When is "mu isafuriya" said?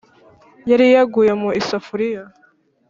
1.41-2.23